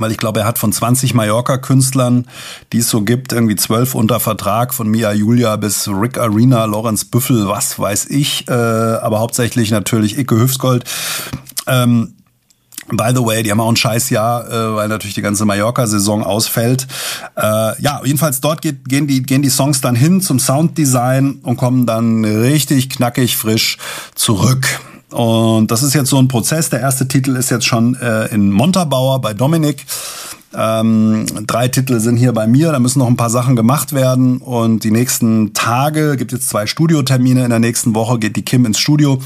weil 0.00 0.10
ich 0.10 0.18
glaube, 0.18 0.40
er 0.40 0.46
hat 0.46 0.58
von 0.58 0.72
20 0.72 1.14
Mallorca-Künstlern, 1.14 2.26
die 2.72 2.78
es 2.78 2.90
so 2.90 3.02
gibt, 3.02 3.32
irgendwie 3.32 3.56
zwölf 3.56 3.94
unter 3.94 4.20
Vertrag, 4.20 4.74
von 4.74 4.88
Mia 4.88 5.12
Julia 5.12 5.56
bis 5.56 5.88
Rick 5.88 6.18
Arena, 6.18 6.64
Lorenz 6.66 7.04
Büffel, 7.04 7.48
was 7.48 7.78
weiß 7.78 8.06
ich, 8.10 8.46
äh, 8.48 8.52
aber 8.52 9.20
hauptsächlich 9.20 9.70
natürlich 9.70 10.18
Icke 10.18 10.36
Hüfsgold. 10.36 10.84
Ähm, 11.66 12.14
By 12.90 13.10
the 13.14 13.24
way, 13.24 13.42
die 13.42 13.50
haben 13.50 13.60
auch 13.60 13.68
ein 13.68 13.76
scheiß 13.76 14.08
Jahr, 14.10 14.48
äh, 14.50 14.74
weil 14.74 14.88
natürlich 14.88 15.14
die 15.14 15.22
ganze 15.22 15.44
Mallorca-Saison 15.44 16.24
ausfällt. 16.24 16.86
Äh, 17.36 17.82
ja, 17.82 18.00
jedenfalls 18.02 18.40
dort 18.40 18.62
geht, 18.62 18.88
gehen, 18.88 19.06
die, 19.06 19.22
gehen 19.22 19.42
die 19.42 19.50
Songs 19.50 19.80
dann 19.80 19.94
hin 19.94 20.22
zum 20.22 20.38
Sounddesign 20.38 21.40
und 21.42 21.56
kommen 21.56 21.84
dann 21.84 22.24
richtig 22.24 22.88
knackig 22.88 23.36
frisch 23.36 23.76
zurück. 24.14 24.80
Und 25.10 25.70
das 25.70 25.82
ist 25.82 25.94
jetzt 25.94 26.08
so 26.10 26.18
ein 26.18 26.28
Prozess. 26.28 26.70
Der 26.70 26.80
erste 26.80 27.08
Titel 27.08 27.36
ist 27.36 27.50
jetzt 27.50 27.66
schon 27.66 27.94
äh, 27.96 28.26
in 28.26 28.50
Montabaur 28.50 29.20
bei 29.20 29.34
Dominik. 29.34 29.84
Ähm, 30.54 31.26
drei 31.46 31.68
Titel 31.68 32.00
sind 32.00 32.16
hier 32.16 32.32
bei 32.32 32.46
mir, 32.46 32.72
da 32.72 32.78
müssen 32.78 33.00
noch 33.00 33.06
ein 33.06 33.18
paar 33.18 33.28
Sachen 33.28 33.54
gemacht 33.54 33.92
werden 33.92 34.38
und 34.38 34.82
die 34.82 34.90
nächsten 34.90 35.52
Tage 35.52 36.16
gibt 36.16 36.32
jetzt 36.32 36.48
zwei 36.48 36.66
Studiotermine. 36.66 37.44
In 37.44 37.50
der 37.50 37.58
nächsten 37.58 37.94
Woche 37.94 38.18
geht 38.18 38.34
die 38.36 38.44
Kim 38.44 38.64
ins 38.64 38.78
Studio 38.78 39.20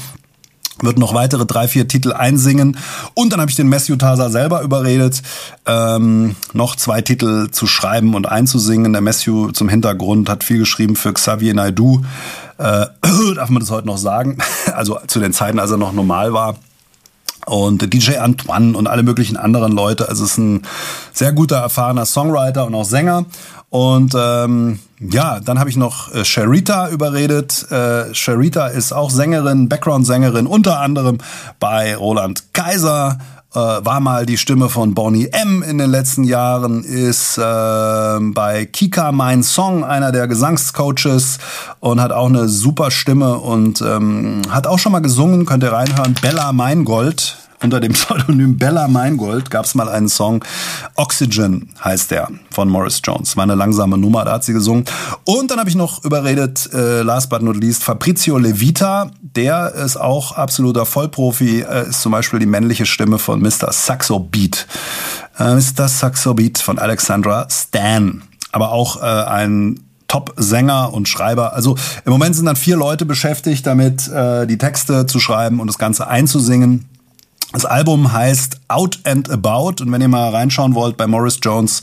wird 0.83 0.97
noch 0.97 1.13
weitere 1.13 1.45
drei, 1.45 1.67
vier 1.67 1.87
Titel 1.87 2.13
einsingen. 2.13 2.77
Und 3.13 3.33
dann 3.33 3.39
habe 3.39 3.49
ich 3.49 3.55
den 3.55 3.69
Matthew 3.69 3.95
Tasa 3.95 4.29
selber 4.29 4.61
überredet, 4.61 5.21
ähm, 5.65 6.35
noch 6.53 6.75
zwei 6.75 7.01
Titel 7.01 7.49
zu 7.51 7.67
schreiben 7.67 8.15
und 8.15 8.27
einzusingen. 8.27 8.93
Der 8.93 9.01
Matthew 9.01 9.51
zum 9.51 9.69
Hintergrund 9.69 10.29
hat 10.29 10.43
viel 10.43 10.59
geschrieben 10.59 10.95
für 10.95 11.13
Xavier 11.13 11.53
Naidu. 11.53 12.03
Äh, 12.57 12.85
darf 13.35 13.49
man 13.49 13.59
das 13.59 13.71
heute 13.71 13.87
noch 13.87 13.97
sagen? 13.97 14.37
Also 14.73 14.97
zu 15.05 15.19
den 15.19 15.33
Zeiten, 15.33 15.59
als 15.59 15.69
er 15.69 15.77
noch 15.77 15.93
normal 15.93 16.33
war 16.33 16.55
und 17.45 17.93
DJ 17.93 18.17
Antoine 18.17 18.77
und 18.77 18.87
alle 18.87 19.03
möglichen 19.03 19.37
anderen 19.37 19.71
Leute. 19.71 20.09
Also 20.09 20.23
es 20.23 20.31
ist 20.31 20.37
ein 20.37 20.61
sehr 21.11 21.33
guter, 21.33 21.57
erfahrener 21.57 22.05
Songwriter 22.05 22.65
und 22.65 22.75
auch 22.75 22.85
Sänger. 22.85 23.25
Und 23.73 24.13
ähm, 24.15 24.77
ja, 24.99 25.39
dann 25.39 25.59
habe 25.59 25.67
ich 25.67 25.77
noch 25.77 26.13
äh, 26.13 26.23
Sharita 26.23 26.89
überredet. 26.89 27.71
Äh, 27.71 28.13
Sharita 28.13 28.67
ist 28.67 28.93
auch 28.93 29.09
Sängerin, 29.09 29.67
Background-Sängerin, 29.67 30.45
unter 30.45 30.79
anderem 30.79 31.17
bei 31.59 31.95
Roland 31.95 32.53
Kaiser. 32.53 33.17
Äh, 33.51 33.57
war 33.57 33.99
mal 33.99 34.27
die 34.27 34.37
Stimme 34.37 34.69
von 34.69 34.93
Bonnie 34.93 35.29
M 35.31 35.63
in 35.63 35.79
den 35.79 35.89
letzten 35.89 36.23
Jahren, 36.23 36.83
ist 36.83 37.39
äh, 37.39 37.41
bei 37.41 38.69
Kika 38.71 39.11
Mein 39.11 39.41
Song 39.41 39.83
einer 39.83 40.11
der 40.11 40.27
Gesangscoaches 40.27 41.39
und 41.79 41.99
hat 41.99 42.11
auch 42.11 42.27
eine 42.27 42.49
super 42.49 42.91
Stimme 42.91 43.39
und 43.39 43.81
ähm, 43.81 44.43
hat 44.49 44.67
auch 44.67 44.77
schon 44.77 44.91
mal 44.91 45.01
gesungen, 45.01 45.47
könnt 45.47 45.63
ihr 45.63 45.71
reinhören, 45.71 46.13
Bella 46.21 46.53
Meingold 46.53 47.37
unter 47.63 47.79
dem 47.79 47.93
Pseudonym 47.93 48.57
Bella 48.57 48.87
Meingold 48.87 49.49
gab 49.49 49.65
es 49.65 49.75
mal 49.75 49.89
einen 49.89 50.09
Song, 50.09 50.43
Oxygen 50.95 51.73
heißt 51.83 52.11
der, 52.11 52.29
von 52.51 52.69
Morris 52.69 53.01
Jones. 53.03 53.37
War 53.37 53.43
eine 53.43 53.55
langsame 53.55 53.97
Nummer, 53.97 54.25
da 54.25 54.33
hat 54.33 54.43
sie 54.43 54.53
gesungen. 54.53 54.85
Und 55.23 55.49
dann 55.49 55.59
habe 55.59 55.69
ich 55.69 55.75
noch 55.75 56.03
überredet, 56.03 56.69
äh, 56.73 57.01
last 57.01 57.29
but 57.29 57.41
not 57.41 57.57
least, 57.57 57.83
Fabrizio 57.83 58.37
Levita. 58.37 59.11
Der 59.21 59.73
ist 59.73 59.97
auch 59.97 60.33
absoluter 60.33 60.85
Vollprofi, 60.85 61.61
äh, 61.61 61.89
ist 61.89 62.01
zum 62.01 62.11
Beispiel 62.11 62.39
die 62.39 62.45
männliche 62.45 62.85
Stimme 62.85 63.17
von 63.17 63.41
Mr. 63.41 63.71
Saxo 63.71 64.19
Beat. 64.19 64.67
Äh, 65.39 65.55
Mr. 65.55 65.87
Saxo 65.87 66.33
Beat 66.33 66.57
von 66.59 66.77
Alexandra 66.77 67.47
Stan. 67.49 68.21
Aber 68.51 68.71
auch 68.71 69.01
äh, 69.01 69.05
ein 69.05 69.79
Top-Sänger 70.07 70.93
und 70.93 71.07
Schreiber. 71.07 71.53
Also 71.53 71.75
im 72.05 72.11
Moment 72.11 72.35
sind 72.35 72.45
dann 72.45 72.55
vier 72.55 72.75
Leute 72.75 73.03
beschäftigt, 73.03 73.65
damit 73.65 74.07
äh, 74.09 74.45
die 74.45 74.59
Texte 74.59 75.07
zu 75.07 75.19
schreiben 75.19 75.59
und 75.59 75.65
das 75.65 75.79
Ganze 75.79 76.05
einzusingen. 76.05 76.87
Das 77.53 77.65
Album 77.65 78.11
heißt 78.11 78.61
Out 78.67 78.99
and 79.03 79.29
About 79.29 79.83
und 79.83 79.91
wenn 79.91 80.01
ihr 80.01 80.07
mal 80.07 80.31
reinschauen 80.31 80.73
wollt 80.73 80.97
bei 80.97 81.05
Morris 81.05 81.37
Jones 81.39 81.81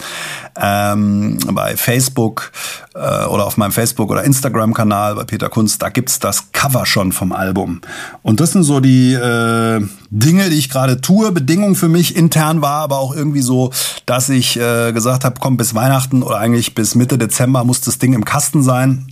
ähm, 0.60 1.38
bei 1.46 1.76
Facebook 1.76 2.50
äh, 2.96 3.24
oder 3.26 3.46
auf 3.46 3.56
meinem 3.56 3.70
Facebook 3.70 4.10
oder 4.10 4.24
Instagram 4.24 4.74
Kanal 4.74 5.14
bei 5.14 5.22
Peter 5.22 5.48
Kunst, 5.48 5.80
da 5.80 5.88
gibt's 5.88 6.18
das 6.18 6.50
Cover 6.50 6.86
schon 6.86 7.12
vom 7.12 7.30
Album. 7.30 7.82
Und 8.22 8.40
das 8.40 8.50
sind 8.50 8.64
so 8.64 8.80
die 8.80 9.14
äh, 9.14 9.80
Dinge, 10.10 10.50
die 10.50 10.56
ich 10.56 10.70
gerade 10.70 11.00
tue. 11.00 11.30
Bedingung 11.30 11.76
für 11.76 11.88
mich 11.88 12.16
intern 12.16 12.62
war 12.62 12.82
aber 12.82 12.98
auch 12.98 13.14
irgendwie 13.14 13.42
so, 13.42 13.70
dass 14.06 14.28
ich 14.28 14.58
äh, 14.58 14.90
gesagt 14.90 15.24
habe, 15.24 15.36
komm 15.38 15.56
bis 15.56 15.76
Weihnachten 15.76 16.24
oder 16.24 16.38
eigentlich 16.38 16.74
bis 16.74 16.96
Mitte 16.96 17.16
Dezember 17.16 17.62
muss 17.62 17.80
das 17.80 17.98
Ding 17.98 18.12
im 18.14 18.24
Kasten 18.24 18.64
sein. 18.64 19.06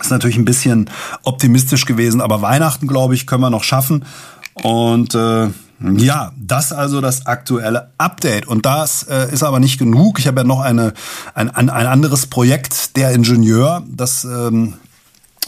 Ist 0.00 0.10
natürlich 0.10 0.38
ein 0.38 0.46
bisschen 0.46 0.88
optimistisch 1.22 1.84
gewesen, 1.84 2.22
aber 2.22 2.40
Weihnachten 2.40 2.88
glaube 2.88 3.14
ich 3.14 3.26
können 3.26 3.42
wir 3.42 3.50
noch 3.50 3.62
schaffen. 3.62 4.06
Und 4.54 5.14
äh, 5.14 5.48
ja, 5.96 6.32
das 6.36 6.72
also 6.72 7.00
das 7.00 7.26
aktuelle 7.26 7.90
Update. 7.98 8.46
Und 8.46 8.66
das 8.66 9.04
äh, 9.04 9.32
ist 9.32 9.42
aber 9.42 9.60
nicht 9.60 9.78
genug. 9.78 10.18
Ich 10.18 10.26
habe 10.26 10.40
ja 10.40 10.44
noch 10.44 10.60
eine, 10.60 10.92
ein, 11.34 11.50
ein, 11.50 11.68
anderes 11.68 12.26
Projekt, 12.26 12.96
der 12.96 13.12
Ingenieur. 13.12 13.82
Das 13.88 14.24
ähm, 14.24 14.74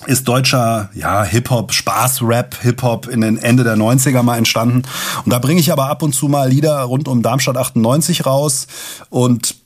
ist 0.06 0.28
deutscher 0.28 0.90
ja, 0.94 1.22
Hip-Hop, 1.22 1.72
Spaß-Rap, 1.72 2.56
Hip-Hop 2.62 3.08
in 3.08 3.20
den 3.20 3.38
Ende 3.38 3.64
der 3.64 3.76
90er 3.76 4.22
mal 4.22 4.36
entstanden. 4.36 4.82
Und 5.24 5.32
da 5.32 5.38
bringe 5.38 5.60
ich 5.60 5.72
aber 5.72 5.88
ab 5.88 6.02
und 6.02 6.14
zu 6.14 6.28
mal 6.28 6.48
Lieder 6.48 6.80
rund 6.82 7.08
um 7.08 7.22
Darmstadt 7.22 7.56
98 7.56 8.26
raus. 8.26 8.66
Und 9.10 9.56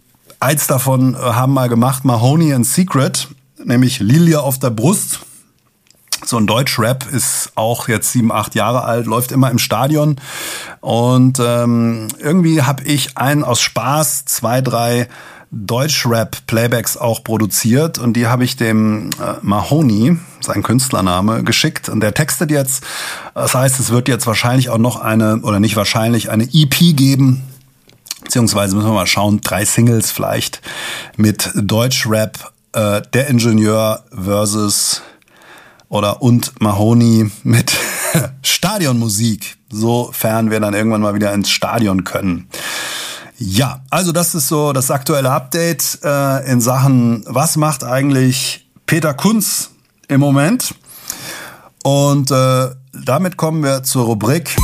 eins 0.41 0.67
davon 0.67 1.15
äh, 1.15 1.19
haben 1.19 1.53
mal 1.53 1.69
gemacht, 1.69 2.05
Mahoney 2.05 2.53
and 2.53 2.67
Secret. 2.67 3.29
nämlich 3.65 4.01
Lilie 4.01 4.41
auf 4.41 4.59
der 4.59 4.71
Brust. 4.71 5.21
So 6.25 6.37
ein 6.37 6.47
Deutschrap 6.47 7.07
ist 7.11 7.53
auch 7.55 7.89
jetzt 7.89 8.13
sieben, 8.13 8.33
acht 8.33 8.55
Jahre 8.55 8.85
alt, 8.85 9.07
läuft 9.07 9.33
immer 9.33 9.51
im 9.51 9.59
Stadion. 9.59 10.17
Und 10.81 11.41
ähm, 11.41 12.09
irgendwie 12.19 12.63
habe 12.63 12.83
ich 12.85 13.17
einen 13.17 13.45
aus 13.45 13.61
Spaß, 13.61 14.25
zwei, 14.25 14.61
drei 14.61 15.09
Deutschrap-Playbacks 15.51 16.97
auch 16.99 17.25
produziert 17.25 17.99
und 17.99 18.15
die 18.15 18.27
habe 18.27 18.45
ich 18.45 18.57
dem 18.57 19.11
äh, 19.13 19.35
Mahoney, 19.41 20.19
sein 20.41 20.63
Künstlername, 20.63 21.43
geschickt. 21.43 21.89
Und 21.89 22.01
der 22.01 22.13
textet 22.13 22.51
jetzt, 22.51 22.85
das 23.35 23.55
heißt, 23.55 23.81
es 23.81 23.91
wird 23.91 24.09
jetzt 24.09 24.27
wahrscheinlich 24.27 24.69
auch 24.69 24.79
noch 24.79 25.01
eine, 25.01 25.41
oder 25.41 25.61
nicht 25.61 25.77
wahrscheinlich, 25.77 26.31
eine 26.31 26.45
EP 26.53 26.97
geben, 26.97 27.43
beziehungsweise 28.23 28.77
müssen 28.77 28.89
wir 28.89 28.95
mal 28.95 29.07
schauen, 29.07 29.41
drei 29.41 29.65
Singles 29.65 30.11
vielleicht 30.11 30.61
mit 31.17 31.51
Deutschrap, 31.55 32.53
äh, 32.75 33.01
der 33.15 33.29
Ingenieur 33.29 34.05
versus 34.11 35.03
oder 35.89 36.23
und 36.23 36.61
Mahoney 36.61 37.31
mit 37.43 37.73
Stadionmusik, 38.43 39.57
sofern 39.71 40.51
wir 40.51 40.61
dann 40.61 40.75
irgendwann 40.75 41.01
mal 41.01 41.15
wieder 41.15 41.33
ins 41.33 41.51
Stadion 41.51 42.05
können. 42.05 42.49
Ja, 43.39 43.81
also 43.91 44.11
das 44.11 44.35
ist 44.35 44.49
so 44.49 44.73
das 44.73 44.91
aktuelle 44.91 45.31
Update 45.31 46.01
äh, 46.03 46.51
in 46.51 46.61
Sachen, 46.61 47.25
was 47.27 47.57
macht 47.57 47.85
eigentlich 47.85 48.69
Peter 48.87 49.15
Kunz 49.15 49.71
im 50.09 50.21
Moment? 50.21 50.75
Und 51.85 52.31
äh, 52.33 52.69
damit 52.93 53.37
kommen 53.37 53.63
wir 53.63 53.85
zur 53.85 54.07
Rubrik 54.07 54.57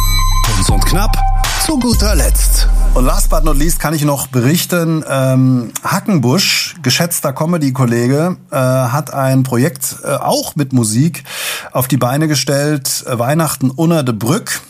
Kunz 0.45 0.69
und 0.71 0.85
knapp 0.87 1.16
zu 1.64 1.78
guter 1.78 2.14
Letzt. 2.16 2.69
Und 2.94 3.06
last 3.06 3.28
but 3.28 3.42
not 3.42 3.58
least 3.58 3.80
kann 3.80 3.92
ich 3.92 4.04
noch 4.04 4.28
berichten, 4.28 5.04
ähm, 5.08 5.72
Hackenbusch, 5.82 6.76
geschätzter 6.80 7.32
Comedy-Kollege, 7.32 8.36
äh, 8.52 8.56
hat 8.56 9.12
ein 9.12 9.42
Projekt 9.42 9.96
äh, 10.04 10.14
auch 10.14 10.54
mit 10.54 10.72
Musik 10.72 11.24
auf 11.72 11.88
die 11.88 11.96
Beine 11.96 12.28
gestellt, 12.28 13.04
äh, 13.08 13.18
Weihnachten 13.18 13.70
unter 13.70 14.04
de 14.04 14.14
Brück 14.14 14.60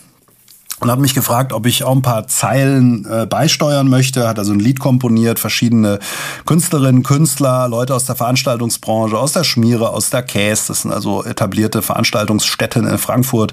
und 0.80 0.90
hat 0.90 0.98
mich 0.98 1.14
gefragt, 1.14 1.52
ob 1.52 1.66
ich 1.66 1.84
auch 1.84 1.94
ein 1.94 2.02
paar 2.02 2.26
Zeilen 2.26 3.06
äh, 3.06 3.26
beisteuern 3.26 3.88
möchte. 3.88 4.26
Hat 4.28 4.38
also 4.38 4.52
ein 4.52 4.58
Lied 4.58 4.80
komponiert, 4.80 5.38
verschiedene 5.38 5.98
Künstlerinnen, 6.46 7.02
Künstler, 7.02 7.68
Leute 7.68 7.94
aus 7.94 8.04
der 8.04 8.16
Veranstaltungsbranche, 8.16 9.18
aus 9.18 9.32
der 9.32 9.44
Schmiere, 9.44 9.90
aus 9.90 10.10
der 10.10 10.22
Käse, 10.22 10.68
das 10.68 10.82
sind 10.82 10.92
also 10.92 11.24
etablierte 11.24 11.80
Veranstaltungsstätten 11.80 12.86
in 12.86 12.98
Frankfurt, 12.98 13.52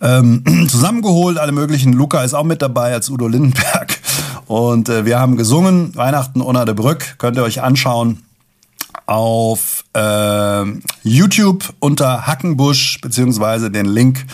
ähm, 0.00 0.42
zusammengeholt, 0.68 1.38
alle 1.38 1.52
möglichen. 1.52 1.92
Luca 1.92 2.22
ist 2.22 2.34
auch 2.34 2.44
mit 2.44 2.62
dabei 2.62 2.92
als 2.94 3.10
Udo 3.10 3.28
Lindenberg. 3.28 4.00
Und 4.46 4.88
äh, 4.88 5.04
wir 5.04 5.18
haben 5.18 5.36
gesungen, 5.36 5.94
Weihnachten 5.96 6.40
unter 6.40 6.64
der 6.64 6.74
Brück, 6.74 7.16
könnt 7.18 7.36
ihr 7.36 7.42
euch 7.42 7.62
anschauen 7.62 8.22
auf 9.06 9.84
äh, 9.94 10.64
YouTube 11.02 11.74
unter 11.78 12.26
Hackenbusch, 12.26 13.00
beziehungsweise 13.02 13.70
den 13.70 13.86
Link 13.86 14.24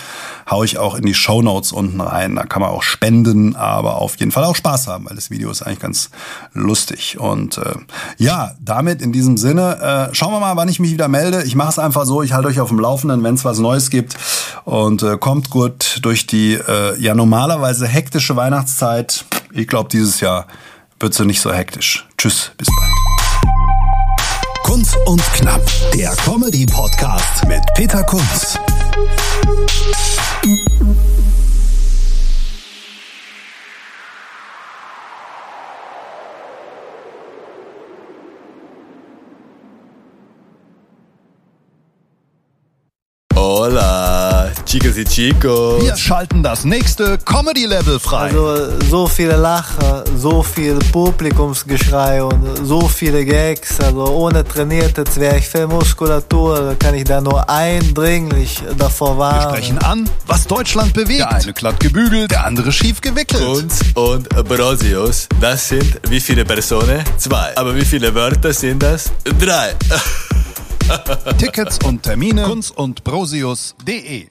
haue 0.48 0.64
ich 0.64 0.78
auch 0.78 0.94
in 0.94 1.04
die 1.04 1.14
Show 1.14 1.42
Notes 1.42 1.72
unten 1.72 2.00
rein. 2.00 2.36
Da 2.36 2.44
kann 2.44 2.62
man 2.62 2.70
auch 2.70 2.82
spenden, 2.82 3.56
aber 3.56 3.96
auf 3.96 4.16
jeden 4.18 4.32
Fall 4.32 4.44
auch 4.44 4.54
Spaß 4.54 4.86
haben, 4.86 5.06
weil 5.08 5.16
das 5.16 5.30
Video 5.30 5.50
ist 5.50 5.62
eigentlich 5.62 5.80
ganz 5.80 6.10
lustig. 6.52 7.18
Und 7.18 7.58
äh, 7.58 7.74
ja, 8.18 8.52
damit 8.60 9.02
in 9.02 9.12
diesem 9.12 9.36
Sinne, 9.36 10.10
äh, 10.10 10.14
schauen 10.14 10.32
wir 10.32 10.40
mal, 10.40 10.56
wann 10.56 10.68
ich 10.68 10.80
mich 10.80 10.92
wieder 10.92 11.08
melde. 11.08 11.42
Ich 11.42 11.54
mache 11.54 11.70
es 11.70 11.78
einfach 11.78 12.04
so, 12.04 12.22
ich 12.22 12.32
halte 12.32 12.48
euch 12.48 12.60
auf 12.60 12.68
dem 12.68 12.78
Laufenden, 12.78 13.22
wenn 13.22 13.34
es 13.34 13.44
was 13.44 13.58
Neues 13.58 13.90
gibt. 13.90 14.16
Und 14.64 15.02
äh, 15.02 15.16
kommt 15.18 15.50
gut 15.50 15.98
durch 16.02 16.26
die 16.26 16.54
äh, 16.54 17.00
ja 17.00 17.14
normalerweise 17.14 17.86
hektische 17.86 18.36
Weihnachtszeit. 18.36 19.24
Ich 19.52 19.66
glaube, 19.66 19.88
dieses 19.88 20.20
Jahr 20.20 20.46
wird 21.00 21.14
sie 21.14 21.24
nicht 21.24 21.40
so 21.40 21.52
hektisch. 21.52 22.06
Tschüss, 22.16 22.52
bis 22.56 22.68
bald. 22.68 22.90
Kunz 24.62 24.96
und 25.06 25.22
Knapp, 25.34 25.62
der 25.92 26.14
Comedy-Podcast 26.24 27.46
mit 27.48 27.62
Peter 27.74 28.04
Kunz. 28.04 28.56
Hola, 43.34 44.09
chicas 44.70 44.96
y 44.96 45.04
chicos. 45.04 45.82
Wir 45.82 45.96
schalten 45.96 46.44
das 46.44 46.64
nächste 46.64 47.18
Comedy-Level 47.18 47.98
frei. 47.98 48.28
Also 48.28 48.78
so 48.88 49.08
viele 49.08 49.36
Lacher, 49.36 50.04
so 50.16 50.44
viel 50.44 50.78
Publikumsgeschrei 50.92 52.22
und 52.22 52.64
so 52.64 52.86
viele 52.86 53.24
Gags. 53.24 53.80
Also 53.80 54.04
ohne 54.04 54.44
trainierte 54.44 55.02
Zwerchfellmuskulatur 55.02 56.76
kann 56.78 56.94
ich 56.94 57.02
da 57.02 57.20
nur 57.20 57.50
eindringlich 57.50 58.62
davor 58.78 59.16
Wir 59.16 59.18
warnen. 59.18 59.50
sprechen 59.50 59.78
an, 59.78 60.10
was 60.28 60.46
Deutschland 60.46 60.92
bewegt. 60.94 61.18
Der 61.18 61.32
eine 61.32 61.52
glatt 61.52 61.80
gebügelt, 61.80 62.30
der 62.30 62.46
andere 62.46 62.70
schief 62.70 63.00
gewickelt. 63.00 63.42
Kunz 63.42 63.80
und 63.94 64.28
Brosius, 64.28 65.26
das 65.40 65.68
sind 65.68 66.00
wie 66.08 66.20
viele 66.20 66.44
Personen? 66.44 67.02
Zwei. 67.16 67.56
Aber 67.56 67.74
wie 67.74 67.84
viele 67.84 68.14
Wörter 68.14 68.52
sind 68.52 68.84
das? 68.84 69.10
Drei. 69.40 69.74
Tickets 71.38 71.78
und 71.84 72.02
Termine 72.02 72.42
kunz 72.42 72.70
und 72.70 73.02
brosius.de 73.04 74.26